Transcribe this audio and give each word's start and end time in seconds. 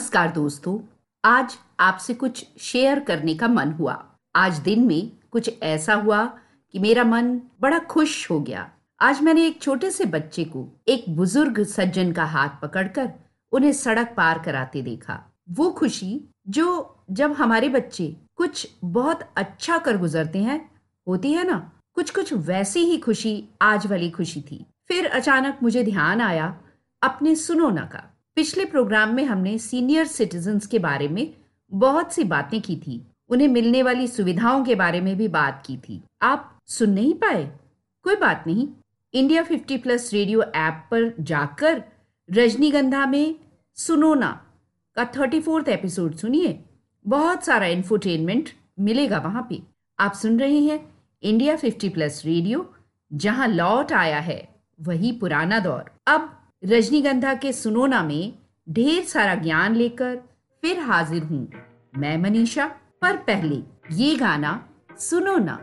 नमस्कार 0.00 0.32
दोस्तों, 0.32 0.78
आज 1.24 1.58
आपसे 1.80 2.14
कुछ 2.14 2.46
शेयर 2.60 3.00
करने 3.00 3.34
का 3.34 3.48
मन 3.48 3.72
हुआ। 3.72 4.06
आज 4.36 4.58
दिन 4.58 4.86
में 4.86 5.12
कुछ 5.30 5.50
ऐसा 5.62 5.94
हुआ 5.94 6.38
कि 6.72 6.78
मेरा 6.78 7.04
मन 7.04 7.40
बड़ा 7.60 7.78
खुश 7.78 8.30
हो 8.30 8.40
गया। 8.40 8.70
आज 9.00 9.22
मैंने 9.22 9.46
एक 9.46 9.62
छोटे 9.62 9.90
से 9.90 10.04
बच्चे 10.04 10.44
को 10.44 10.68
एक 10.88 11.04
बुज़ुर्ग 11.08 11.62
सज्जन 11.62 12.12
का 12.12 12.24
हाथ 12.24 12.48
पकड़कर 12.62 13.12
उन्हें 13.52 13.72
सड़क 13.72 14.14
पार 14.16 14.38
कराते 14.38 14.82
देखा। 14.82 15.32
वो 15.50 15.70
खुशी 15.70 16.28
जो 16.48 16.96
जब 17.10 17.32
हमारे 17.32 17.68
बच्चे 17.68 18.16
कुछ 18.36 18.68
बहुत 18.84 19.30
अच्छा 19.36 19.78
कर 19.78 19.96
गुजरते 19.96 20.38
हैं, 20.38 20.70
होती 21.08 21.32
है 21.32 21.44
ना? 21.44 21.72
कुछ 21.94 22.10
कुछ 22.10 22.32
वैसी 22.32 22.80
ही 22.80 22.98
खुशी, 22.98 23.48
आज 23.62 23.86
वाली 23.86 24.10
खुशी 24.10 24.40
थी। 24.40 24.66
फिर 24.88 25.06
अचानक 25.06 25.58
मुझे 25.62 25.84
ध्यान 25.84 26.20
आया, 26.20 26.60
अपने 27.02 27.34
सुनोना 27.34 27.84
का। 27.84 28.09
पिछले 28.36 28.64
प्रोग्राम 28.64 29.14
में 29.14 29.24
हमने 29.24 29.58
सीनियर 29.58 30.04
सिटीजन्स 30.04 30.66
के 30.66 30.78
बारे 30.78 31.08
में 31.08 31.34
बहुत 31.72 32.12
सी 32.12 32.24
बातें 32.24 32.62
की 32.62 32.76
थी। 32.76 33.06
उन्हें 33.28 33.48
मिलने 33.48 33.82
वाली 33.82 34.06
सुविधाओं 34.06 34.64
के 34.64 34.74
बारे 34.74 35.00
में 35.00 35.16
भी 35.16 35.28
बात 35.28 35.62
की 35.66 35.76
थी। 35.76 36.02
आप 36.22 36.58
सुन 36.66 36.90
नहीं 36.90 37.14
पाए? 37.14 37.58
कोई 38.02 38.16
बात 38.16 38.44
नहीं। 38.46 38.68
इंडिया 39.14 39.42
50 39.42 39.78
प्लस 39.78 40.12
रेडियो 40.12 40.42
ऐप 40.42 40.88
पर 40.90 41.14
जाकर 41.20 41.84
रजनीगंधा 42.32 43.06
में 43.06 43.34
सुनोना 43.74 44.46
का 44.94 45.04
थर्टी 45.04 45.40
फोर्थ 45.40 45.68
एपिसोड 45.68 46.14
सुनिए। 46.14 46.64
बहुत 47.06 47.44
सारा 47.44 47.66
इंफोटेनमेंट 47.66 48.50
मिलेगा 48.80 49.18
वहाँ 49.18 49.46
पे। 49.50 49.62
आप 49.98 50.12
सुन 50.12 50.40
रहे 50.40 50.58
हैं 50.58 50.94
इंडिया 51.22 51.56
50 51.56 51.88
प्लस 51.88 52.22
रेडियो, 52.26 52.74
जहाँ 53.12 53.48
लौट 53.48 53.92
आया 53.92 54.18
है 54.18 54.48
वही 54.80 55.12
पुराना 55.12 55.58
दौर। 55.58 55.90
अब 56.06 56.39
रजनीगंधा 56.62 57.34
के 57.34 57.52
सुनोना 57.52 58.02
में 58.02 58.32
ढेर 58.68 59.04
सारा 59.04 59.34
ज्ञान 59.34 59.74
लेकर 59.74 60.16
फिर 60.62 60.80
हाजिर 60.80 61.22
हूँ। 61.22 61.48
मैं 61.96 62.16
मनीषा, 62.18 62.66
पर 63.02 63.16
पहले 63.16 63.56
ये 63.92 64.14
गाना 64.16 64.52
सुनो 64.98 65.36
ना 65.38 65.58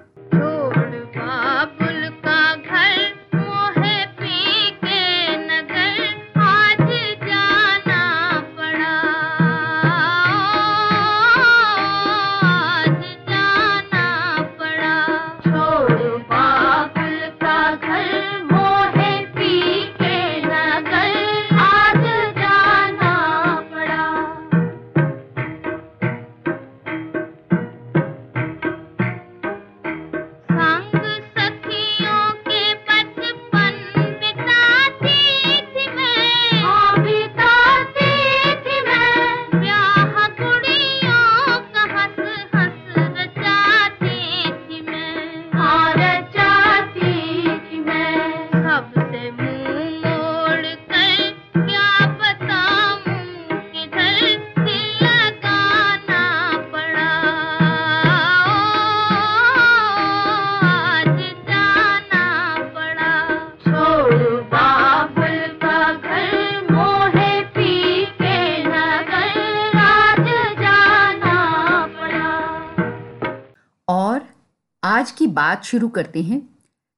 बात 75.47 75.63
शुरू 75.63 75.87
करते 75.87 76.21
हैं 76.23 76.49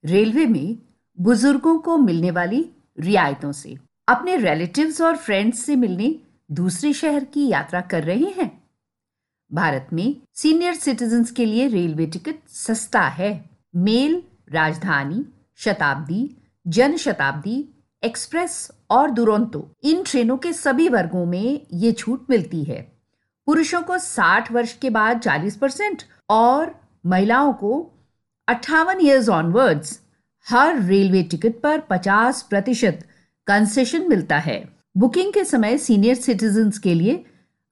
रेलवे 0.06 0.46
में 0.46 0.78
बुज़ुर्गों 1.20 1.80
को 1.80 1.98
मिलने 1.98 2.32
वाली 2.32 2.70
रियायतों 3.00 3.52
से। 3.52 3.78
अपने 4.08 4.36
रिलेटिव्स 4.36 5.02
और 5.02 5.18
फ्रेंड्स 5.18 5.60
से 5.60 5.76
मिलने 5.76 6.16
दूसरे 6.52 6.94
शहर 6.94 7.24
की 7.24 7.48
यात्रा 7.48 7.82
कर 7.82 8.04
रहे 8.04 8.26
हैं। 8.26 8.64
भारत 9.54 9.88
में 9.94 10.16
सीनियर 10.34 10.74
सिटीजन्स 10.74 11.32
के 11.32 11.46
लिए 11.46 11.68
रेलवे 11.68 12.06
टिकट 12.06 12.36
सस्ता 12.48 13.02
है। 13.02 13.50
मेल, 13.76 14.24
राजधानी, 14.52 15.26
शताब्दी, 15.56 16.38
जन 16.68 16.98
शताब्दी, 16.98 17.70
एक्सप्रेस 18.04 18.72
और 18.90 19.12
दुरंतो। 19.12 19.72
इन 19.84 20.04
ट्रेनों 20.04 20.38
के 20.38 20.54
सभी 20.54 20.90
वर्गों 20.90 21.26
में 21.26 21.68
ये 21.74 21.92
छूट 21.92 22.26
मिलती 22.30 22.64
है। 22.64 22.81
पुरुषों 23.46 23.81
को 23.81 23.98
60 23.98 24.52
वर्ष 24.52 24.74
के 24.74 24.90
बाद 24.90 25.20
40 25.20 25.58
परसेंट 25.58 26.04
और 26.30 26.80
महिलाओं 27.06 27.54
को 27.54 27.92
अट्ठावन 28.50 29.02
ईयर्स 29.02 29.30
ऑनवर्ड्स 29.30 30.00
हर 30.50 30.82
रेलवे 30.82 31.24
टिकट 31.24 31.54
पर 31.64 31.80
50 31.80 32.42
प्रतिशत 32.42 33.00
कंसेशन 33.48 34.10
मिलता 34.10 34.38
है। 34.38 34.70
बुकिंग 34.98 35.34
के 35.34 35.44
समय 35.44 35.78
सीनियर 35.78 36.16
सिटीजन्स 36.16 36.78
के 36.78 36.94
लिए 36.94 37.26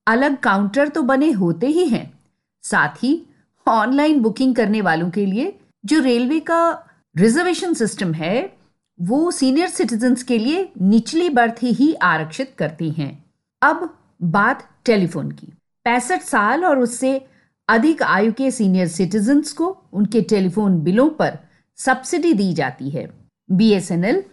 अलग 0.07 0.38
काउंटर 0.38 0.88
तो 0.88 1.01
बने 1.01 1.31
होते 1.31 1.67
ही 1.67 1.88
हैं। 1.88 2.19
साथ 2.63 3.03
ही 3.03 3.27
ऑनलाइन 3.67 4.19
बुकिंग 4.19 4.55
करने 4.55 4.81
वालों 4.81 5.09
के 5.09 5.25
लिए 5.25 5.59
जो 5.85 5.99
रेलवे 5.99 6.39
का 6.39 6.85
रिजर्वेशन 7.17 7.73
सिस्टम 7.73 8.13
है, 8.13 8.57
वो 9.01 9.31
सीनियर 9.31 9.69
सिटीजन्स 9.69 10.23
के 10.23 10.38
लिए 10.38 10.71
निचली 10.81 11.29
बर्थ 11.29 11.55
ही 11.63 11.94
आरक्षित 11.94 12.53
करती 12.57 12.89
हैं। 12.89 13.25
अब 13.61 13.97
बात 14.21 14.69
टेलीफोन 14.85 15.31
की। 15.31 15.47
पैंसठ 15.85 16.21
साल 16.21 16.65
और 16.65 16.79
उससे 16.79 17.27
अधिक 17.69 18.03
आयु 18.03 18.33
के 18.33 18.51
सीनियर 18.51 18.88
सिटीजन्स 18.88 19.53
को 19.53 19.67
उनके 19.94 20.22
टेलीफोन 20.22 20.79
बिलों 20.79 21.09
पर 21.09 21.38
सब्सिडी 21.78 22.33
दी 22.33 22.53
जाती 22.53 22.89
है। 22.89 23.09
बीएसएनएल 23.51 24.23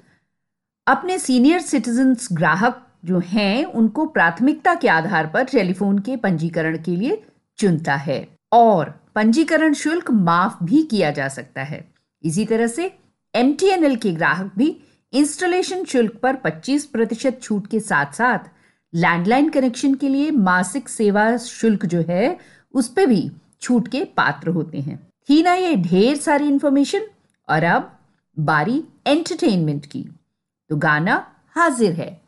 अपने 0.87 1.19
सीनियर 1.19 1.61
सिटीजन्स 1.61 2.29
ग्राहक 2.33 2.87
जो 3.05 3.19
हैं, 3.19 3.65
उनको 3.65 4.07
प्राथमिकता 4.07 4.75
के 4.75 4.89
आधार 4.89 5.27
पर 5.27 5.45
टेलीफोन 5.45 5.99
के 5.99 6.17
पंजीकरण 6.17 6.79
के 6.79 6.97
लिए 6.97 7.23
चुनता 7.59 7.95
है 7.95 8.29
और 8.53 8.91
पंजीकरण 9.15 9.75
शुल्क 9.75 10.11
माफ़ 10.11 10.65
भी 10.65 10.83
किया 10.83 11.11
जा 11.11 11.29
सकता 11.29 11.63
है। 11.63 11.85
इसी 12.25 12.45
तरह 12.45 12.67
से 12.67 12.93
एमटीएनएल 13.35 13.97
के 13.97 14.13
ग्राहक 14.13 14.53
भी 14.59 14.77
इंस्टॉलेशन 15.13 15.85
शुल्क 15.85 16.17
पर 16.23 16.37
25 16.37 16.85
प्रतिशत 16.85 17.39
छूट 17.43 17.67
के 17.67 17.81
साथ 17.81 18.13
साथ 18.13 18.39
लैंडलाइन 18.95 19.49
कनेक्शन 19.49 19.95
के 19.95 20.09
लिए 20.09 20.31
मासिक 20.31 20.89
सेवा 20.89 21.37
शुल्क 21.37 21.87
जो 21.87 22.05
है 22.09 22.39
उस 22.75 22.89
पर 22.89 23.07
भी 23.07 23.31
छूट 23.61 23.89
के 23.89 24.05
पात्र 24.05 24.49
होते 24.49 24.79
हैं। 24.79 25.09
थी 25.31 25.43
ना 25.43 25.55
ये 25.55 25.77
ढेर 25.77 26.17
सारी 26.17 26.49
इंफॉर्मेशन 26.49 27.01
और 27.49 27.63
अब 27.63 27.93
बारी 28.39 28.85
एंटरटेनमेंट 29.07 29.87
की। 29.87 30.09
तो 30.69 30.77
गाना 30.77 31.27
हाजिर 31.57 31.93
है। 31.93 32.21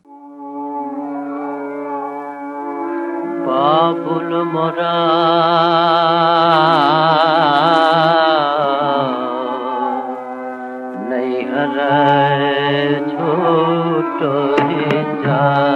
बाबुल 3.47 4.43
मोरा। 4.43 4.93
नहीं 11.09 11.43
हर 11.43 13.11
छोटो 13.11 14.57
जा। 15.23 15.76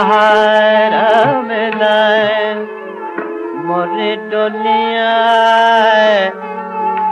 कहार 0.00 0.94
मिलाए 1.46 2.54
मोरे 3.66 4.12
डोलिया 4.30 5.10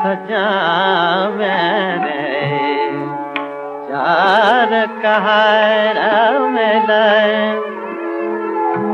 सजा 0.05 0.45
मेरे 1.35 2.23
चार 3.91 4.73
कहार 5.05 6.01
मिलाए 6.55 7.37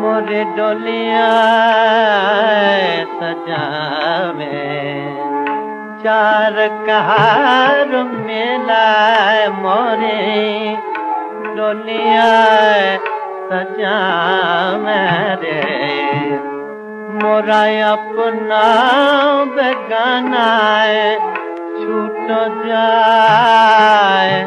मोरे 0.02 0.42
डोलिया 0.58 1.30
सजा 3.22 3.64
में 4.38 5.16
चार 6.04 6.66
कहार 6.90 7.96
मिलाए 8.26 9.48
मोरे 9.62 10.22
डोलिया 11.56 12.32
सजा 13.44 13.98
मेरे। 14.78 15.62
मोरा 17.14 17.62
अपना 17.92 18.62
बेगाना 19.44 20.46
है 20.82 21.34
छूट 21.74 22.28
जाए 22.66 24.44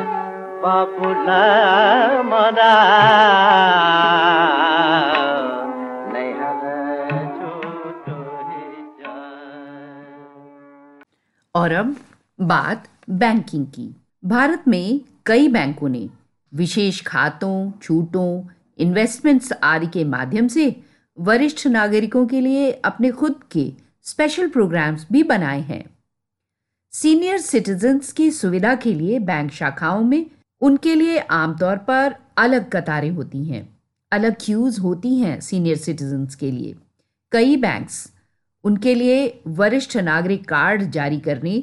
बाबूला 0.63 1.43
मरा। 2.23 2.73
और 11.55 11.71
अब 11.71 11.95
बात 12.41 12.83
बैंकिंग 13.09 13.65
की। 13.65 13.95
भारत 14.25 14.63
में 14.67 15.01
कई 15.25 15.47
बैंकों 15.47 15.89
ने 15.89 16.09
विशेष 16.53 17.01
खातों, 17.07 17.71
छूटों 17.83 18.56
इन्वेस्टमेंट्स 18.77 19.51
आदि 19.63 19.87
के 19.87 20.03
माध्यम 20.03 20.47
से 20.47 20.75
वरिष्ठ 21.17 21.67
नागरिकों 21.67 22.25
के 22.27 22.41
लिए 22.41 22.71
अपने 22.71 23.11
खुद 23.11 23.39
के 23.51 23.71
स्पेशल 24.03 24.47
प्रोग्राम्स 24.47 25.05
भी 25.11 25.23
बनाए 25.23 25.61
हैं। 25.61 25.83
सीनियर 26.93 27.37
सिटीजन्स 27.37 28.11
की 28.11 28.31
सुविधा 28.31 28.75
के 28.75 28.93
लिए 28.93 29.19
बैंक 29.19 29.51
शाखाओं 29.51 30.03
में 30.03 30.25
उनके 30.61 30.95
लिए 30.95 31.17
आमतौर 31.19 31.77
पर 31.77 32.15
अलग 32.37 32.69
कतारें 32.69 33.09
होती 33.11 33.43
हैं, 33.45 33.67
अलग 34.11 34.35
क्यूज 34.41 34.79
होती 34.79 35.15
हैं 35.15 35.39
सीनियर 35.39 35.77
सिटीजन्स 35.77 36.35
के 36.35 36.51
लिए। 36.51 36.75
कई 37.31 37.55
बैंक्स 37.55 38.11
उनके 38.63 38.95
लिए 38.95 39.41
वरिष्ठ 39.47 39.97
नागरिक 39.97 40.47
कार्ड 40.47 40.83
जारी 40.91 41.19
करने 41.19 41.59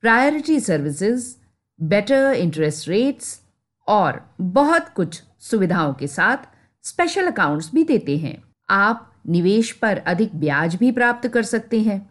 priority 0.00 0.60
services 0.60 1.34
better 1.78 2.32
interest 2.32 2.88
rates 2.88 3.40
और 3.88 4.20
बहुत 4.40 4.88
कुछ 4.88 5.22
सुविधाओं 5.40 5.94
के 5.94 6.06
साथ 6.06 6.36
स्पेशल 6.82 7.26
अकाउंट्स 7.26 7.70
भी 7.74 7.84
देते 7.84 8.16
हैं। 8.18 8.42
आप 8.70 9.22
निवेश 9.28 9.72
पर 9.72 9.98
अधिक 9.98 10.36
ब्याज 10.36 10.74
भी 10.74 10.92
प्राप्त 10.92 11.28
कर 11.28 11.42
सकते 11.42 11.80
हैं। 11.80 12.10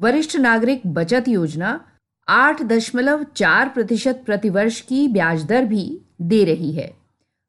वरिष्ठ 0.00 0.36
नागरिक 0.36 0.82
बचत 0.86 1.28
योजना 1.28 1.86
आठ 2.28 2.62
दशमलव 2.62 3.24
चार 3.24 3.68
प्रतिशत 3.68 4.22
प्रतिवर्ष 4.26 4.80
की 4.80 5.08
ब्याज 5.08 5.44
दर 5.44 5.64
भी 5.64 6.00
दे 6.20 6.44
रही 6.44 6.72
है। 6.72 6.96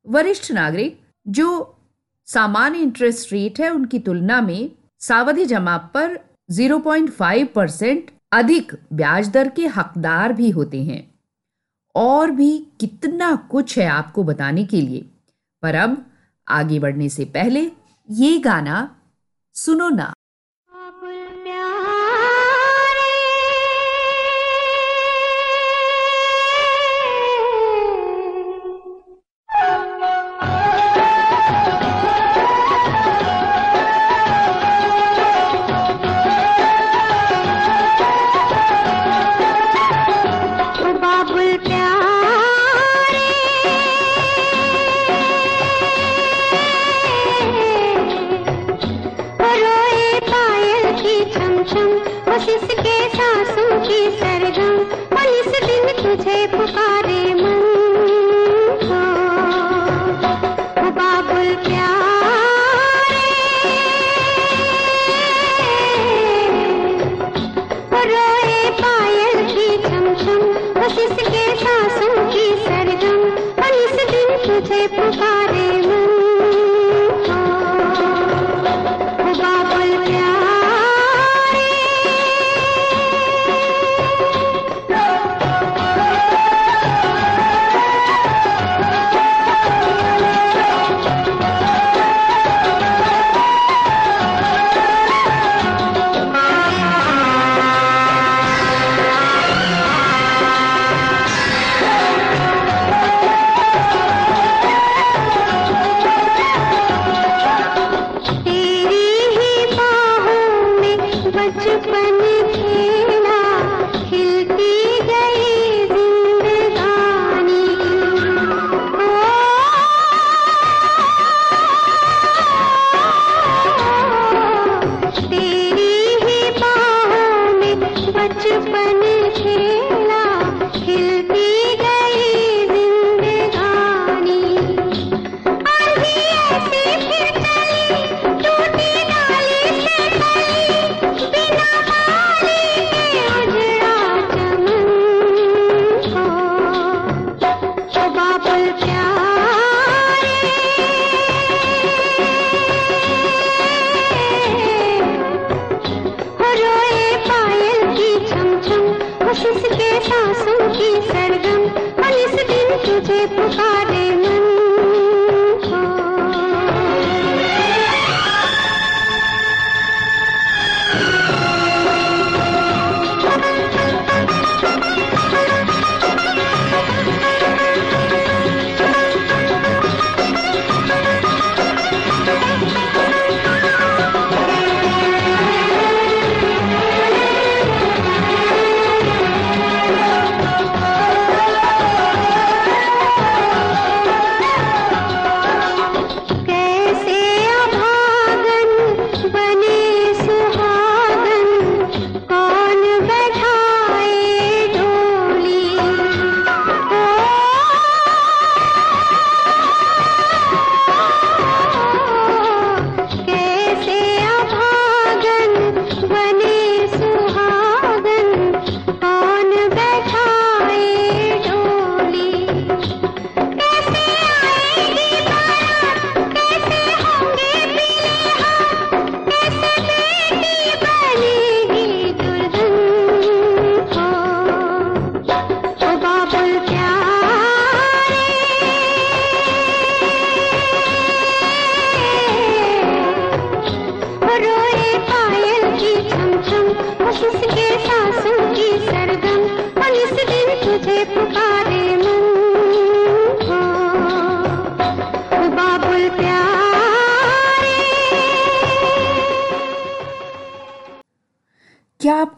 वरिष्ठ 0.07 0.51
नागरिक 0.51 1.01
जो 1.27 1.77
सामान्य 2.25 2.79
इंटरेस्ट 2.79 3.33
रेट 3.33 3.59
है 3.59 3.69
उनकी 3.69 3.99
तुलना 3.99 4.41
में 4.41 4.71
सावधि 4.99 5.45
जमा 5.45 5.77
पर 5.77 6.19
0.5 6.51 7.47
परसेंट 7.47 8.11
अधिक 8.31 8.71
ब्याज 8.93 9.29
दर 9.29 9.49
के 9.49 9.67
हकदार 9.67 10.33
भी 10.33 10.49
होते 10.49 10.83
हैं। 10.83 11.11
और 11.95 12.31
भी 12.31 12.67
कितना 12.79 13.35
कुछ 13.35 13.79
है 13.79 13.85
आपको 13.85 14.23
बताने 14.23 14.65
के 14.65 14.81
लिए। 14.81 15.10
पर 15.61 15.75
अब 15.75 16.05
आगे 16.47 16.79
बढ़ने 16.79 17.09
से 17.09 17.25
पहले 17.25 17.71
ये 18.09 18.37
गाना 18.39 18.95
सुनो 19.55 19.89
ना। 19.89 20.13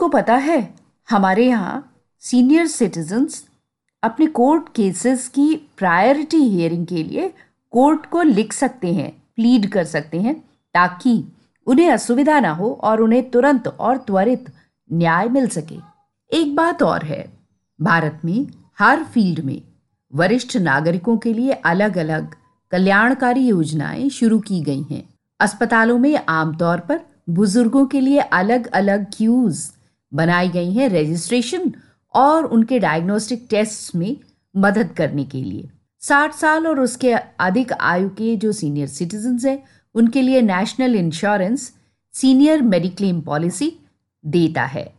आपको 0.04 0.12
पता 0.12 0.36
है, 0.36 0.58
हमारे 1.10 1.46
यहाँ 1.48 1.76
सीनियर 2.24 2.66
सिटीजन्स 2.68 3.44
अपने 4.04 4.26
कोर्ट 4.30 4.64
केसेस 4.76 5.28
की 5.28 5.46
प्रायोरिटी 5.78 6.38
हियरिंग 6.38 6.86
के 6.88 7.04
लिए 7.04 7.28
कोर्ट 7.74 8.06
को 8.06 8.22
लिख 8.22 8.54
सकते 8.54 8.94
हैं 8.94 9.10
प्लीड 9.36 9.68
कर 9.72 9.84
सकते 9.86 10.20
हैं, 10.22 10.34
ताकि 10.76 11.14
उन्हें 11.68 11.90
असुविधा 11.92 12.40
ना 12.40 12.52
हो 12.52 12.72
और 12.84 13.02
उन्हें 13.02 13.30
तुरंत 13.30 13.68
और 13.70 13.98
त्वरित 13.98 14.50
न्याय 14.90 15.30
मिल 15.30 15.48
सके। 15.50 15.78
एक 16.32 16.56
बात 16.56 16.84
और 16.84 17.06
है, 17.06 17.26
भारत 17.80 18.20
में 18.26 18.48
हर 18.80 19.04
फ़ील्ड 19.04 19.40
में 19.40 19.62
वरिष्ठ 20.14 20.58
नागरिकों 20.58 21.18
के 21.18 21.34
लिए 21.34 21.52
अलग 21.66 21.98
अलग 21.98 22.34
कल्याणकारी 22.72 23.46
योजनाएँ 23.48 24.10
शुरू 24.10 24.40
की 24.42 24.60
गई 24.62 24.84
हैं। 24.92 25.04
अस्पतालों 25.40 25.98
में 25.98 26.18
आमतौर 26.30 26.80
पर 26.82 27.00
बुज़ुर्गों 27.30 27.86
के 27.86 28.02
लिए 28.02 28.20
अलग 28.34 28.68
अलग 28.74 29.06
क्यूज 29.14 29.64
बनाई 30.14 30.50
गई 30.50 30.74
हैं 30.74 30.90
रजिस्ट्रेशन 30.90 31.72
और 32.14 32.46
उनके 32.46 32.80
डायग्नोस्टिक 32.80 33.48
टेस्ट 33.50 33.96
में 33.96 34.18
मदद 34.56 34.92
करने 34.98 35.24
के 35.24 35.44
लिए। 35.44 35.70
साठ 36.02 36.34
साल 36.34 36.68
और 36.68 36.80
उसके 36.80 37.14
अधिक 37.40 37.74
आयु 37.74 38.10
के 38.10 38.36
जो 38.36 38.52
सीनियर 38.52 38.88
सिटीजन्स 38.88 39.46
हैं, 39.46 39.64
उनके 39.96 40.22
लिए 40.22 40.42
National 40.42 40.96
Insurance 40.96 41.72
senior 42.14 42.62
mediclaim 42.62 43.22
policy 43.22 43.72
देता 44.24 44.64
है, 44.66 44.94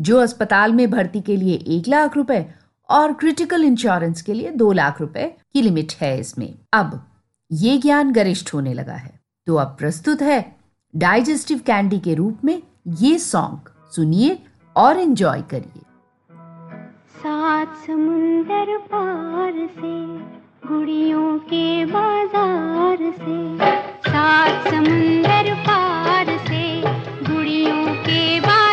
जो 0.00 0.18
अस्पताल 0.18 0.72
में 0.72 0.90
भर्ती 0.90 1.20
के 1.20 1.36
लिए 1.36 1.54
एक 1.68 1.88
लाख 1.88 2.16
रुपए 2.16 2.46
और 2.90 3.12
क्रिटिकल 3.12 3.64
इंश्योरेंस 3.64 4.22
के 4.22 4.34
लिए 4.34 4.50
दो 4.50 4.72
लाख 4.72 5.00
रुपए 5.00 5.26
की 5.54 5.62
लिमिट 5.62 5.92
है 6.00 6.18
इसमें। 6.20 6.54
अब 6.72 7.00
ये 7.52 7.76
ज्ञान 7.78 8.12
गरिष्ठ 8.12 8.54
होने 8.54 8.72
लगा 8.74 8.94
है। 8.94 9.20
तो 9.46 9.54
अब 9.54 9.76
प्रस्तुत 9.78 10.22
है 10.22 10.56
डाइजेस्टिव 10.94 11.58
कैंडी 11.58 11.98
के 11.98 12.14
रूप 12.14 12.44
में 12.44 12.62
ये 12.88 13.18
सॉन्ग 13.18 13.70
सुनिए 13.92 14.38
और 14.76 14.98
एंजॉय 14.98 15.42
करिए। 15.50 15.82
सात 17.16 17.76
समुंदर 17.86 18.76
पार 18.92 19.52
से, 19.52 19.94
गुड़ियों 20.68 21.38
के 21.50 21.84
बाज़ार 21.84 22.96
से। 23.12 23.38
सात 24.08 24.68
समुंदर 24.68 25.54
पार 25.60 26.36
से, 26.38 26.64
गुड़ियों 27.24 27.94
के 28.04 28.40
बाज़ार 28.40 28.63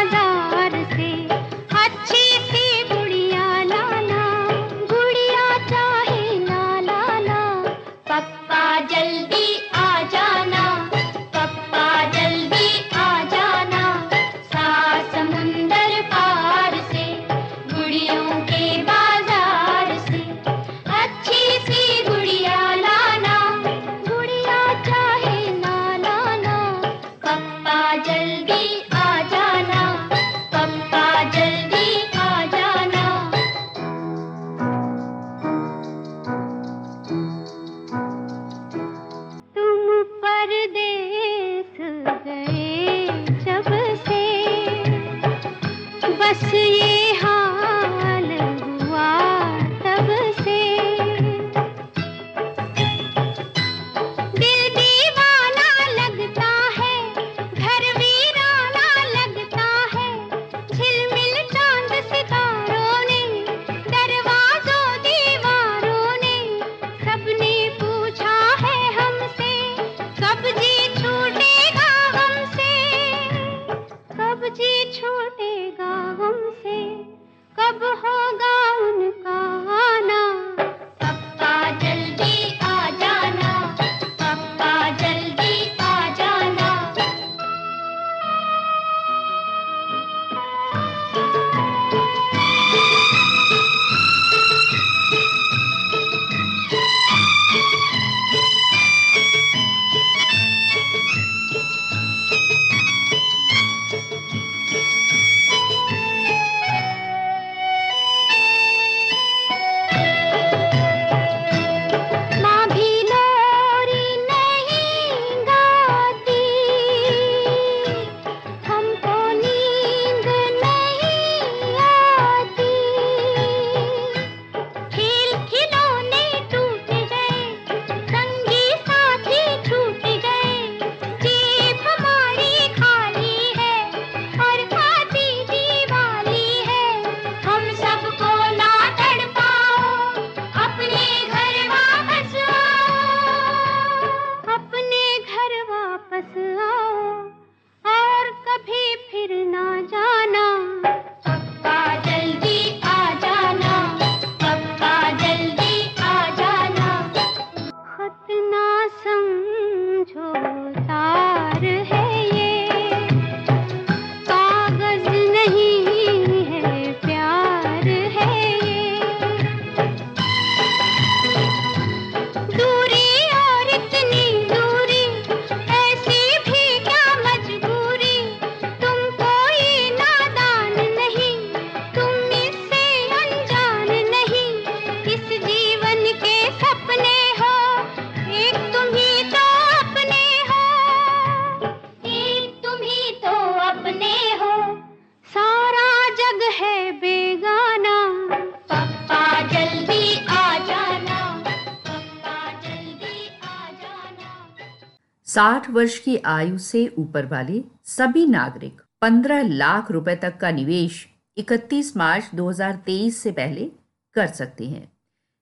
साठ 205.34 205.70
वर्ष 205.70 205.98
की 206.00 206.16
आयु 206.18 206.58
से 206.58 206.80
ऊपर 206.98 207.26
वाले 207.26 207.62
सभी 207.88 208.26
नागरिक 208.28 208.82
15 209.02 209.44
लाख 209.50 209.92
रुपए 209.92 210.16
तक 210.16 210.38
का 210.38 210.50
निवेश 210.52 210.96
31 211.38 211.96
मार्च 211.98 212.30
2023 212.36 213.12
से 213.14 213.32
पहले 213.32 213.70
कर 214.16 214.28
सकते 214.28 214.66
हैं। 214.66 214.92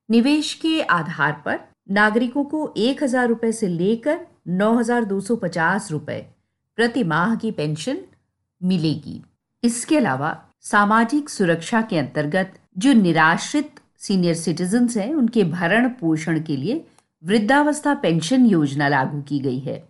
निवेश 0.09 0.53
के 0.53 0.81
आधार 0.81 1.41
पर 1.45 1.59
नागरिकों 1.91 2.43
को 2.43 2.61
एक 2.77 3.01
हज़ार 3.03 3.27
रुपये 3.27 3.51
से 3.51 3.67
लेकर 3.67 4.19
नौ 4.47 4.73
हज़ार 4.77 5.05
दो 5.05 5.19
सौ 5.21 5.35
पचास 5.35 5.91
रुपये 5.91 6.19
प्रति 6.77 7.03
माह 7.05 7.35
की 7.35 7.51
पेंशन 7.51 7.97
मिलेगी। 8.61 9.21
इसके 9.63 9.97
अलावा 9.97 10.31
सामाजिक 10.63 11.29
सुरक्षा 11.29 11.81
के 11.81 11.97
अंतर्गत 11.97 12.53
जो 12.77 12.93
निराश्रित 12.93 13.79
सीनियर 13.97 14.35
सिटीजन्स 14.35 14.97
हैं, 14.97 15.13
उनके 15.13 15.43
भरण 15.43 15.89
पोषण 15.89 16.41
के 16.43 16.55
लिए 16.57 16.85
वृद्धावस्था 17.23 17.93
पेंशन 17.93 18.45
योजना 18.45 18.87
लागू 18.87 19.21
की 19.21 19.39
गई 19.39 19.59
है, 19.59 19.83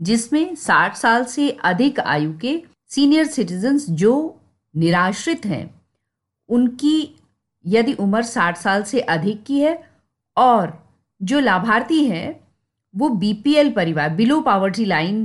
जिसमें 0.00 0.54
60 0.56 0.94
साल 0.94 1.24
से 1.24 1.50
अधिक 1.64 2.00
आयु 2.00 2.32
के 2.38 2.62
सीनियर 2.90 3.26
सिटीजन्स 3.26 3.88
जो 3.90 4.14
निराश्रित 4.74 5.46
हैं, 5.46 5.74
उनकी 6.48 7.14
यदि 7.64 7.92
उम्र 7.94 8.22
60 8.24 8.56
साल 8.56 8.82
से 8.82 9.00
अधिक 9.00 9.42
की 9.44 9.60
है 9.60 9.82
और 10.36 10.78
जो 11.20 11.40
लाभार्थी 11.40 12.04
हैं, 12.04 12.40
वो 12.94 13.08
बीपीएल 13.08 13.70
परिवार 13.72 14.10
बिलो 14.10 14.40
पावर्टी 14.40 14.84
लाइन 14.84 15.24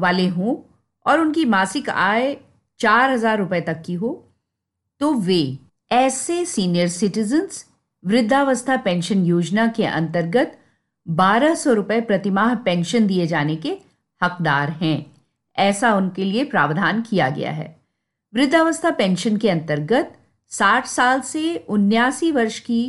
वाले 0.00 0.26
हों 0.28 0.56
और 1.06 1.20
उनकी 1.20 1.44
मासिक 1.44 1.90
आय 1.90 2.36
चार 2.80 3.10
हज़ार 3.10 3.38
रुपये 3.38 3.60
तक 3.60 3.82
की 3.86 3.94
हो 3.94 4.10
तो 5.00 5.12
वे 5.14 5.58
ऐसे 5.90 6.44
सीनियर 6.44 6.88
सिटीजन्स 6.88 7.64
वृद्धावस्था 8.04 8.76
पेंशन 8.76 9.24
योजना 9.24 9.66
के 9.66 9.84
अंतर्गत 9.86 10.58
बारह 11.06 11.54
सौ 11.54 11.72
रुपये 11.72 12.00
प्रतिमाह 12.00 12.54
पेंशन 12.54 13.06
दिए 13.06 13.26
जाने 13.26 13.56
के 13.56 13.76
हकदार 14.20 14.70
हैं। 14.70 15.06
ऐसा 15.56 15.94
उनके 15.94 16.24
लिए 16.24 16.44
प्रावधान 16.44 17.02
किया 17.02 17.28
गया 17.30 17.50
है। 17.50 17.76
वृद्धावस्था 18.34 18.90
पेंशन 18.90 19.36
के 19.36 19.50
अंतर्गत 19.50 20.12
60 20.52 20.86
साल 20.86 21.20
से 21.20 21.56
उन्यासी 21.68 22.30
वर्ष 22.32 22.58
की 22.60 22.82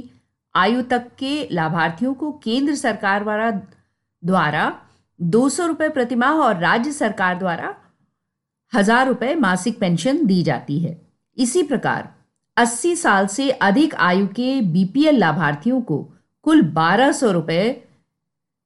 आयु 0.55 0.81
तक 0.81 1.07
के 1.19 1.47
लाभार्थियों 1.51 2.13
को 2.13 2.31
केंद्र 2.43 2.75
सरकार 2.75 3.23
द्वारा 3.23 3.51
द्वारा 4.23 4.71
दो 5.19 5.47
सौ 5.49 5.65
रुपये 5.67 5.89
प्रतिमाह 5.89 6.39
और 6.39 6.57
राज्य 6.57 6.91
सरकार 6.91 7.37
द्वारा 7.39 7.75
हज़ार 8.73 9.07
रुपये 9.07 9.35
मासिक 9.35 9.79
पेंशन 9.79 10.25
दी 10.25 10.41
जाती 10.43 10.79
है। 10.79 10.99
इसी 11.37 11.63
प्रकार 11.63 12.09
80 12.57 12.95
साल 12.95 13.27
से 13.27 13.49
अधिक 13.51 13.95
आयु 13.95 14.27
के 14.27 14.61
बीपीएल 14.61 15.17
लाभार्थियों 15.17 15.81
को 15.81 15.97
कुल 16.43 16.61
बारह 16.61 17.11
सौ 17.11 17.31
रुपये 17.31 17.87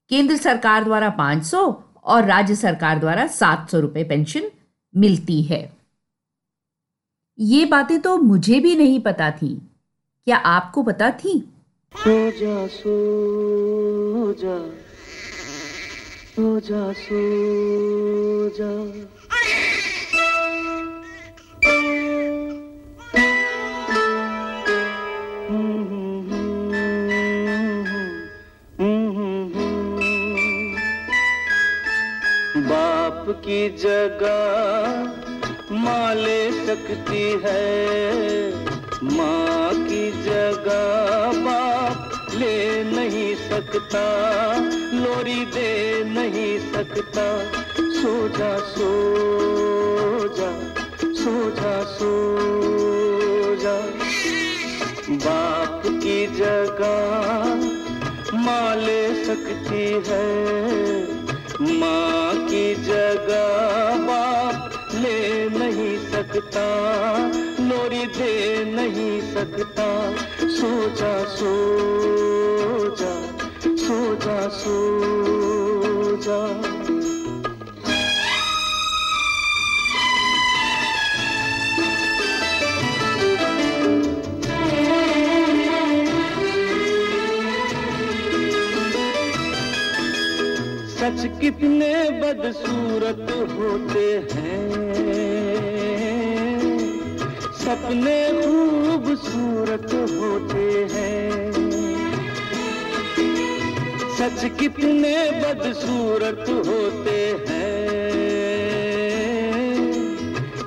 केंद्र 0.10 0.38
सरकार 0.38 0.84
द्वारा 0.84 1.18
500 1.18 1.84
और 2.04 2.26
राज्य 2.26 2.56
सरकार 2.56 3.00
द्वारा 3.00 3.28
700 3.28 3.76
रुपये 3.76 4.04
पेंशन 4.04 4.52
मिलती 4.98 5.42
है। 5.44 5.78
ये 7.40 7.66
बातें 7.66 8.00
तो 8.02 8.18
मुझे 8.18 8.60
भी 8.60 8.76
नहीं 8.76 9.00
पता 9.00 9.32
थी। 9.32 9.56
क्या 10.26 10.38
आपको 10.38 10.84
पता 10.84 11.12
थी? 11.12 11.40
सो 11.98 12.32
जा 12.32 12.68
सो 12.68 14.34
जा 14.34 14.58
सो 16.36 16.60
जा 16.60 16.94
सो 16.94 17.22
जा 18.50 19.17
की 33.46 33.70
जगह 33.70 35.28
माँ 35.72 36.16
ले 36.16 36.66
सकती 36.66 37.42
है। 37.46 38.52
माँ 39.04 39.74
की 39.74 40.24
जगह 40.24 41.42
बाप 41.42 42.32
ले 42.36 42.84
नहीं 42.84 43.36
सकता, 43.36 44.06
लोरी 44.94 45.46
दे 45.46 46.04
नहीं 46.04 46.74
सकता। 46.74 47.58
सो 47.98 48.30
जा 48.30 48.58
सो 48.58 48.90
जा 50.38 50.52
सो 51.14 51.52
जा 51.52 51.84
सो 51.84 53.56
जा 53.56 53.82
बाप 55.26 55.82
की 55.86 56.28
जगह 56.28 56.98
माँ 58.38 58.76
ले 58.76 59.26
सकती 59.26 60.04
है। 60.08 61.07
माँ 61.62 62.36
की 62.48 62.76
जगह 62.76 64.06
बाप 64.06 64.70
ले 64.94 65.50
नहीं 65.50 65.98
सकता, 66.12 66.66
नोरी 67.60 68.06
दे 68.06 68.64
नहीं 68.72 69.20
सकता। 69.34 69.88
सो 70.48 70.70
जा 70.96 71.14
सो 71.36 71.54
जा 72.96 73.14
सो 73.76 74.16
जा 74.16 74.48
सो 74.50 74.78
जा 76.22 76.67
सच 91.18 91.40
कितने 91.42 92.10
बदसूरत 92.10 93.32
होते 93.32 94.04
हैं। 94.34 94.94
सपने 97.54 98.42
खूबसूरत 98.42 99.94
होते 99.94 100.88
हैं। 100.94 101.52
सच 104.18 104.60
कितने 104.60 105.32
बदसूरत 105.32 106.46
होते 106.50 107.46
हैं। 107.50 107.88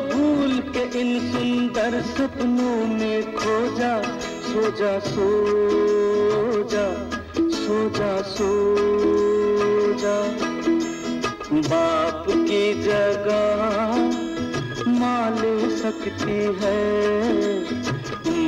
के 0.77 1.01
इन 1.01 1.33
सुंदर 1.33 2.01
सपनों 2.03 2.87
में 2.87 3.35
खो 3.35 3.77
जा, 3.77 4.03
सो 4.43 4.71
जा 4.71 4.99
सो 4.99 5.27
जा 6.69 7.11
सो 7.37 7.89
जा 7.89 8.23
सो 8.23 8.51
जा। 9.99 10.17
बाप 11.53 12.25
की 12.29 12.83
जगह 12.83 13.93
माँ 14.91 15.31
ले 15.31 15.77
सकती 15.77 16.39
है। 16.61 16.81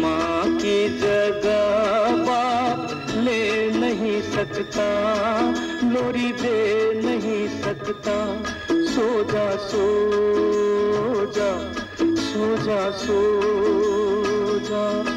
माँ 0.00 0.58
की 0.58 0.98
जगह 0.98 2.24
बाप 2.24 2.88
ले 3.16 3.70
नहीं 3.70 4.22
सकता, 4.22 4.88
लोरी 5.84 6.32
दे 6.32 6.92
नहीं 7.04 7.62
सकता। 7.62 8.42
सो 8.70 9.24
जा 9.32 9.56
सो 9.56 9.86
जा। 11.36 11.83
सो 12.34 12.46
जा 12.66 12.78
सो 12.90 13.18
जा 14.68 15.13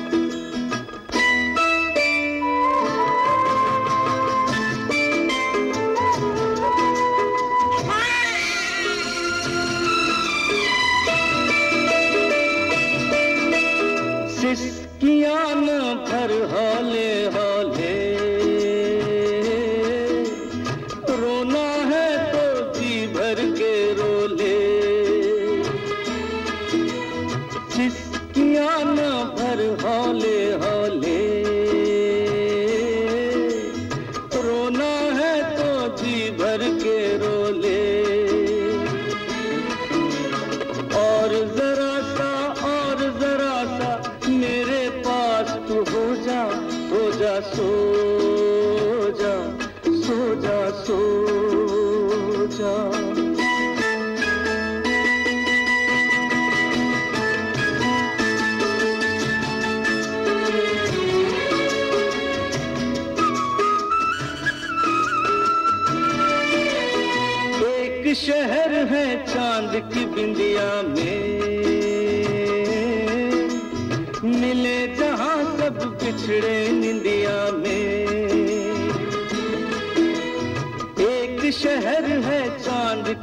जिसकी 27.77 28.45
आना 28.57 29.09
भर 29.37 29.59
हौले 29.81 30.37
हौले 30.63 31.16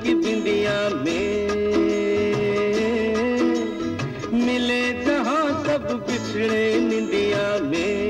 की 0.05 0.15
बिंदिया 0.15 0.79
में। 1.03 1.35
मिले 4.45 4.83
जहाँ 5.05 5.45
सब 5.65 5.87
बिछड़े 6.07 6.81
निंदिया 6.81 7.47
में। 7.65 8.05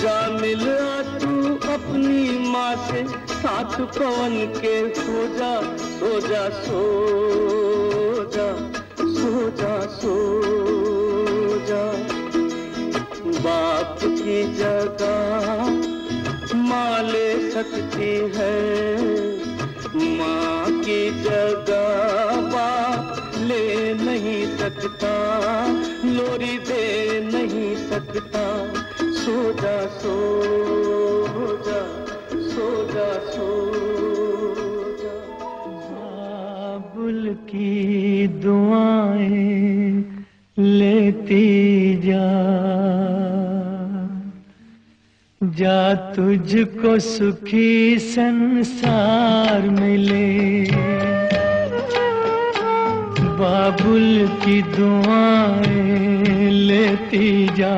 जा 0.00 0.18
मिला 0.40 1.02
तू 1.18 1.32
अपनी 1.72 2.48
माँ 2.48 2.74
से, 2.88 3.04
साथ 3.34 3.78
पवन 3.98 4.36
के 4.56 4.76
सो 4.94 5.26
जा 5.38 5.54
सो 5.98 6.20
जा 6.28 6.48
सो 6.64 6.82
जा 8.34 8.48
सो 9.14 9.50
जा 9.50 9.74
सो 9.96 10.14
जा 11.68 11.84
बाप 13.40 13.98
की 14.04 14.42
जगह 14.54 15.46
माँ 16.56 17.02
ले 17.02 17.23
सकती 17.70 18.12
है। 18.36 18.56
माँ 20.18 20.80
की 20.80 21.02
जगह 21.22 21.94
ले 23.44 23.94
नहीं 23.94 24.56
सकता, 24.56 25.12
लोरी 26.06 26.58
दे 26.58 26.84
नहीं 27.32 27.74
सकता। 27.90 28.44
सो 29.14 29.36
जा 29.52 29.86
सो 29.86 30.14
जा 31.66 31.82
सो 32.50 32.68
जा 32.92 33.10
सो 33.30 33.48
जा। 35.02 35.14
बाबुल 35.90 37.22
की 37.50 38.26
दुआएँ 38.26 40.04
लेती 40.58 41.63
जा 45.52 45.94
तुझको 45.94 46.98
सुखी 46.98 47.98
संसार 47.98 49.62
मिले। 49.62 50.64
बाबुल 53.38 54.28
की 54.44 54.62
दुआएँ 54.62 56.50
लेती 56.50 57.48
जा 57.56 57.74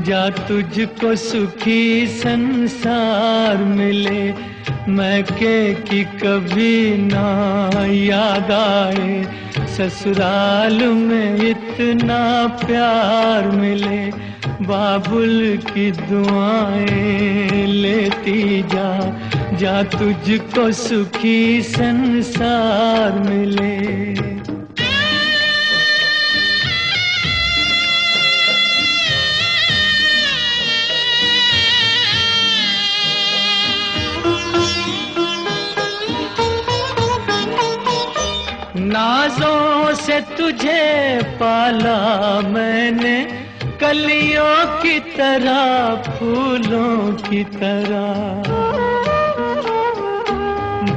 जा 0.00 0.28
तुझको 0.30 1.16
सुखी 1.16 2.06
संसार 2.06 3.56
मिले। 3.56 4.51
मैं 4.88 5.24
के 5.24 5.74
कि 5.74 6.04
कभी 6.04 6.96
ना 6.96 7.70
याद 7.86 8.50
आए। 8.50 9.26
ससुराल 9.66 10.84
में 10.84 11.36
इतना 11.36 12.46
प्यार 12.46 13.50
मिले। 13.50 14.32
बाबुल 14.64 15.58
की 15.74 15.90
दुआएँ 15.90 17.66
लेती 17.66 18.62
जा। 18.62 19.18
जा 19.52 19.82
तुझको 19.82 20.72
सुखी 20.72 21.62
संसार 21.62 23.12
मिले। 23.12 24.02
नाजों 38.92 39.94
से 39.94 40.20
तुझे 40.20 41.20
पाला 41.22 42.40
मैंने, 42.40 43.46
कलियों 43.80 44.82
की 44.82 45.00
तरह, 45.00 45.94
फूलों 46.12 47.12
की 47.12 47.44
तरह। 47.44 48.42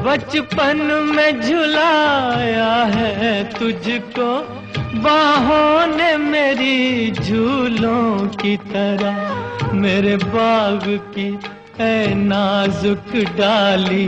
बचपन 0.04 0.78
में 1.16 1.42
झुलाया 1.42 2.74
है 2.74 3.44
तुझको, 3.44 4.62
बाहों 4.80 5.98
ने 5.98 6.18
मेरी 6.18 7.12
झूलों 7.12 8.28
की 8.28 8.58
तरह। 8.58 9.46
मेरे 9.74 10.18
बाग 10.18 10.82
की 10.86 11.40
है 11.80 12.16
नाजुक 12.16 13.12
डाली, 13.38 14.06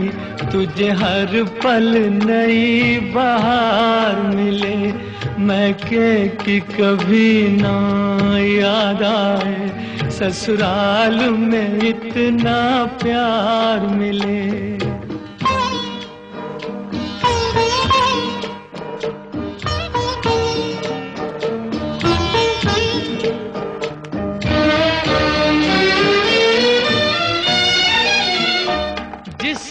तुझे 0.52 0.90
हर 0.90 1.42
पल 1.64 1.96
नई 2.24 2.98
बहार 3.14 4.20
मिले। 4.34 4.92
मैं 5.38 5.74
के 5.74 6.28
कि 6.28 6.60
कभी 6.60 7.48
ना 7.50 7.76
याद 8.38 9.02
आए, 9.02 9.70
ससुराल 10.10 11.18
में 11.30 11.80
इतना 11.80 12.84
प्यार 13.02 13.86
मिले। 13.86 14.87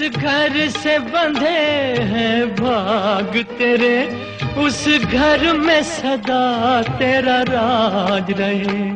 घर 0.10 0.70
से 0.70 1.00
बंधे 1.00 1.60
हैं 2.04 2.56
भाग 2.56 3.43
तेरे, 3.58 4.28
उस 4.58 4.88
घर 5.04 5.54
में 5.54 5.84
सदा 5.84 6.82
तेरा 6.82 7.41
राज 7.41 8.32
रहे। 8.32 8.89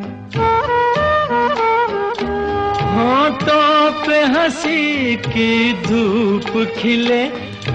होठों 2.92 4.06
पे 4.06 4.20
हँसी 4.24 5.16
की 5.16 5.72
धूप 5.72 6.74
खिले, 6.78 7.24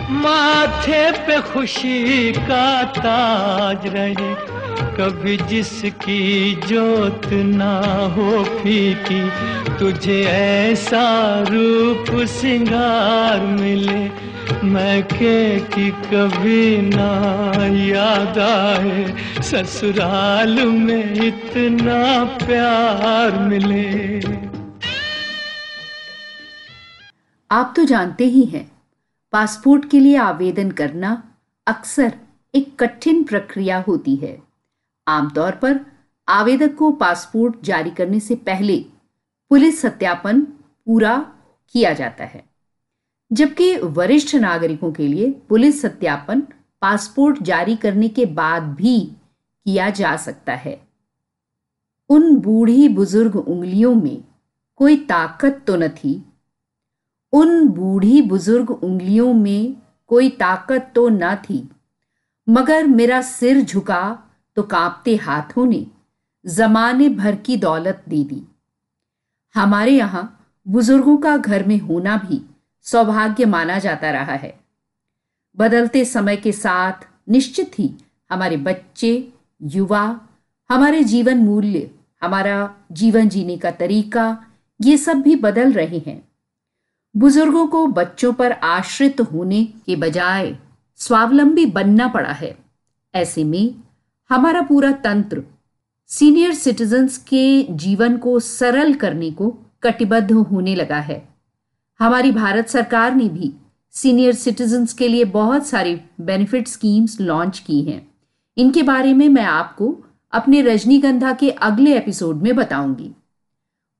माथे 0.10 1.12
पे 1.12 1.41
खुशी 1.41 2.32
का 2.32 2.84
ताज 2.84 3.78
रहे। 3.86 4.56
कभी 4.79 5.37
जिसकी 5.37 6.53
जोत 6.55 7.25
ना 7.33 7.79
हो 8.15 8.43
फीकी, 8.43 9.29
तुझे 9.79 10.21
ऐसा 10.23 11.41
रूप 11.41 12.25
सिंगार 12.27 13.41
मिले 13.41 14.27
मैं 14.63 15.03
के 15.03 15.59
कि 15.59 15.89
कभी 15.91 16.77
ना 16.77 17.65
याद 17.75 18.37
आए। 18.37 19.15
ससुराल 19.41 20.65
में 20.65 21.13
इतना 21.13 22.23
प्यार 22.45 23.39
मिले। 23.39 23.85
आप 27.51 27.73
तो 27.75 27.83
जानते 27.83 28.25
ही 28.25 28.43
हैं, 28.43 28.71
पासपोर्ट 29.31 29.89
के 29.89 29.99
लिए 29.99 30.15
आवेदन 30.17 30.71
करना 30.71 31.23
अक्सर 31.67 32.13
एक 32.55 32.75
कठिन 32.79 33.23
प्रक्रिया 33.23 33.83
होती 33.87 34.15
है। 34.15 34.46
आमतौर 35.07 35.51
पर 35.51 35.79
आवेदक 36.27 36.75
को 36.75 36.91
पासपोर्ट 36.91 37.55
जारी 37.63 37.89
करने 37.89 38.19
से 38.19 38.35
पहले 38.35 38.85
पुलिस 39.49 39.81
सत्यापन 39.81 40.41
पूरा 40.85 41.17
किया 41.75 41.93
जाता 41.93 42.23
है। 42.23 42.43
जबकि 43.31 43.77
वरिष्ठ 43.77 44.35
नागरिकों 44.35 44.91
के 44.91 45.07
लिए 45.07 45.31
पुलिस 45.49 45.81
सत्यापन 45.81 46.41
पासपोर्ट 46.81 47.41
जारी 47.43 47.75
करने 47.75 48.09
के 48.09 48.25
बाद 48.25 48.63
भी 48.63 48.99
किया 49.65 49.89
जा 49.89 50.15
सकता 50.17 50.53
है। 50.53 50.87
उन 52.09 52.35
बूढ़ी 52.35 52.87
बुज़ुर्ग 52.89 53.35
उंगलियों 53.35 53.95
में 53.95 54.23
कोई 54.75 54.97
ताकत 54.97 55.63
तो 55.67 55.75
न 55.75 55.87
थी। 55.87 56.25
उन 57.33 57.67
बूढ़ी 57.67 58.21
बुज़ुर्ग 58.21 58.71
उंगलियों 58.71 59.33
में 59.33 59.75
कोई 60.07 60.29
ताकत 60.29 60.91
तो 60.95 61.09
न 61.09 61.35
थी। 61.35 61.69
मगर 62.49 62.87
मेरा 62.87 63.21
सिर 63.21 63.61
झुका 63.61 64.26
तो 64.57 64.63
कांपते 64.63 65.15
हाथों 65.15 65.65
ने 65.65 65.85
जमाने 66.45 67.09
भर 67.09 67.35
की 67.35 67.57
दौलत 67.57 68.03
दे 68.09 68.23
दी। 68.23 68.41
हमारे 69.55 69.91
यहाँ 69.91 70.49
बुज़ुर्गों 70.67 71.17
का 71.17 71.37
घर 71.37 71.63
में 71.63 71.79
होना 71.79 72.17
भी 72.17 72.41
सौभाग्य 72.81 73.45
माना 73.45 73.79
जाता 73.79 74.11
रहा 74.11 74.33
है। 74.33 74.59
बदलते 75.57 76.05
समय 76.05 76.35
के 76.35 76.51
साथ 76.51 77.07
निश्चित 77.29 77.79
ही 77.79 77.93
हमारे 78.31 78.57
बच्चे, 78.57 79.33
युवा, 79.61 80.19
हमारे 80.69 81.03
जीवन 81.03 81.37
मूल्य, 81.37 81.91
हमारा 82.21 82.75
जीवन 82.91 83.29
जीने 83.29 83.57
का 83.57 83.71
तरीका, 83.71 84.45
ये 84.81 84.97
सब 84.97 85.21
भी 85.21 85.35
बदल 85.35 85.73
रहे 85.73 85.97
हैं। 85.97 86.21
बुज़ुर्गों 87.17 87.67
को 87.67 87.87
बच्चों 87.87 88.33
पर 88.33 88.51
आश्रित 88.51 89.21
होने 89.21 89.65
के 89.65 89.95
बजाय 89.95 90.57
स्वावलंबी 90.95 91.65
बनना 91.65 92.07
पड़ा 92.07 92.31
है। 92.31 92.57
ऐसे 93.13 93.43
में 93.43 93.75
हमारा 94.29 94.61
पूरा 94.61 94.91
तंत्र 94.91 95.43
सीनियर 96.07 96.53
सिटीजन्स 96.53 97.17
के 97.17 97.63
जीवन 97.63 98.17
को 98.17 98.39
सरल 98.39 98.93
करने 98.93 99.31
को 99.31 99.49
कटिबद्ध 99.83 100.31
होने 100.31 100.75
लगा 100.75 100.99
है। 100.99 101.27
हमारी 101.99 102.31
भारत 102.31 102.67
सरकार 102.67 103.15
ने 103.15 103.29
भी 103.29 103.53
सीनियर 103.91 104.33
सिटीजन्स 104.33 104.93
के 104.93 105.07
लिए 105.07 105.23
बहुत 105.25 105.67
सारी 105.67 106.01
बेनिफिट 106.21 106.67
स्कीम्स 106.67 107.19
लॉन्च 107.21 107.59
की 107.59 107.81
हैं। 107.81 108.11
इनके 108.57 108.83
बारे 108.83 109.13
में 109.13 109.29
मैं 109.29 109.43
आपको 109.43 109.95
अपने 110.31 110.61
रजनीगंधा 110.61 111.33
के 111.33 111.49
अगले 111.49 111.97
एपिसोड 111.97 112.41
में 112.41 112.55
बताऊँगी। 112.55 113.11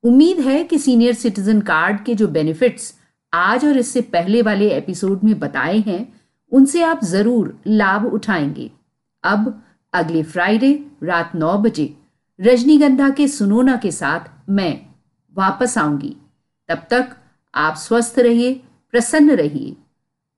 उम्मीद 0.03 0.39
है 0.39 0.63
कि 0.63 0.77
सीनियर 0.77 1.13
सिटीजन 1.13 1.61
कार्ड 1.61 2.03
के 2.03 2.15
जो 2.15 2.27
बेनिफिट्स 2.27 2.93
आज 3.33 3.65
और 3.65 3.77
इससे 3.77 4.01
पहले 4.01 4.41
वाले 4.41 4.69
एपिसोड 4.69 5.23
में 5.23 5.39
बताए 5.39 5.77
हैं, 5.77 6.13
उनसे 6.51 6.83
आप 6.83 7.03
ज़रूर 7.03 7.59
लाभ 7.67 8.05
उठाएँगे। 8.05 8.71
अब 9.23 9.63
अगले 9.97 10.23
फ्राइडे 10.23 10.71
रात 11.03 11.31
नौ 11.36 11.57
बजे 11.57 11.93
रजनीगंधा 12.41 13.10
के 13.10 13.27
सुनोना 13.27 13.75
के 13.75 13.91
साथ 13.91 14.19
मैं 14.49 14.73
वापस 15.36 15.77
आऊँगी। 15.77 16.15
तब 16.69 16.88
तक 16.89 17.15
आप 17.55 17.75
स्वस्थ 17.75 18.19
रहिए, 18.19 18.53
प्रसन्न 18.91 19.36
रहिए 19.36 19.75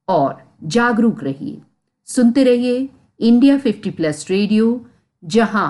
और 0.08 0.56
जागरूक 0.64 1.24
रहिए। 1.24 1.62
सुनते 2.08 2.44
रहिए 2.44 2.90
इंडिया 3.20 3.58
50 3.58 3.92
प्लस 3.92 4.26
रेडियो, 4.30 4.86
जहाँ 5.24 5.70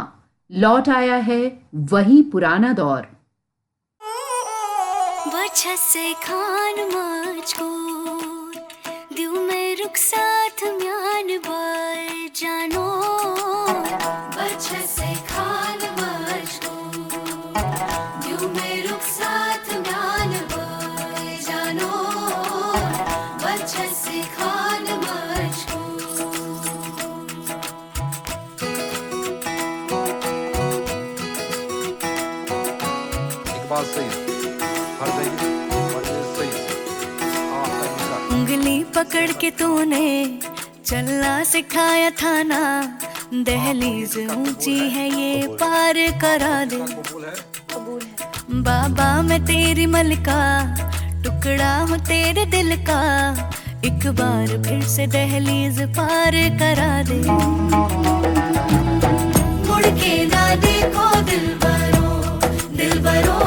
लौट 0.51 0.89
आया 0.89 1.15
है 1.15 1.41
वही 1.75 2.21
पुराना 2.21 2.73
दौर। 2.73 3.07
से 5.55 6.13
खान 6.13 6.75
दिउ 9.15 9.41
में 9.41 9.75
साथ 9.95 10.63
म्यान 10.81 11.39
जानो 12.35 12.78
पकड़ 39.09 39.31
के 39.41 39.49
तूने 39.57 40.07
चलना 40.85 41.43
सिखाया 41.43 42.09
था 42.21 42.31
ना 42.43 42.59
दहलीज 43.45 44.17
ऊँची 44.31 44.77
है 44.95 45.07
ये 45.09 45.47
पार 45.61 45.95
करा 46.21 46.57
दे। 46.69 46.77
बाबा 48.67 49.09
मैं 49.21 49.39
तेरी 49.45 49.85
मलका 49.95 50.41
टुकड़ा 51.23 51.75
हूँ 51.79 51.97
तेरे 52.05 52.45
दिल 52.53 52.75
का। 52.89 53.01
एक 53.85 54.07
बार 54.19 54.57
फिर 54.67 54.83
से 54.95 55.07
दहलीज 55.17 55.81
पार 55.97 56.37
करा 56.61 56.91
दे। 57.09 57.19
मुड़ 59.65 59.85
के 60.01 60.13
ना 60.25 60.45
देखो 60.65 61.09
दिल 61.31 61.47
बरो 61.65 62.09
दिल 62.77 62.99
बरो 63.07 63.37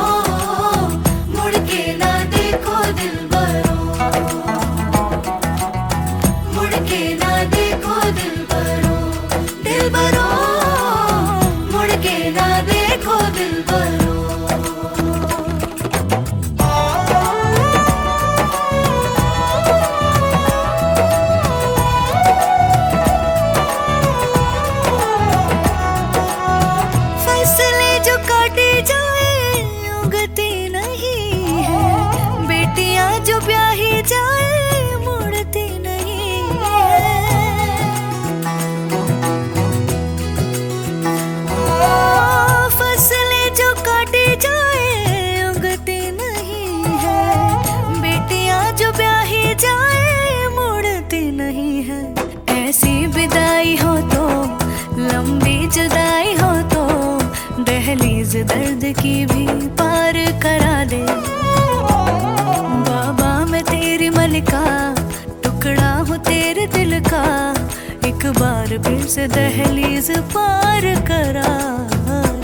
बार 68.73 68.83
फिर 68.83 69.07
से 69.07 69.27
दहलीज 69.29 70.11
पार 70.33 70.85
करा 71.09 71.51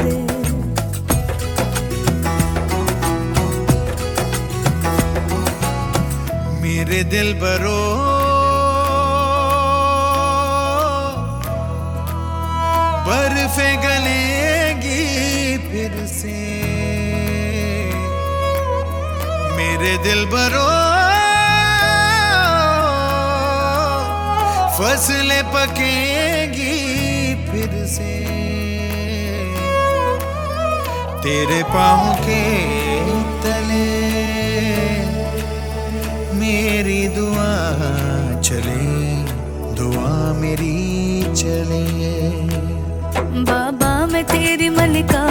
दे 0.01 0.17
मेरे 6.63 7.03
दिल 7.05 7.33
बरो। 7.35 7.81
बर्फे 13.09 13.71
गलेगी 13.77 15.07
फिर 15.69 16.07
से। 16.07 16.37
मेरे 19.57 19.97
दिल 20.05 20.25
बरो। 20.27 20.67
फ़सलें 24.79 25.43
पकेगी 25.45 26.18
तेरे 31.29 31.63
पाँव 31.63 32.05
के 32.25 32.43
तले 33.41 33.89
मेरी 36.39 37.01
दुआ 37.17 37.51
चले 38.49 38.85
दुआ 39.79 40.13
मेरी 40.41 40.77
चले। 41.35 41.83
बाबा 43.51 43.91
मैं 44.13 44.25
तेरी 44.25 44.69
मलिका 44.79 45.25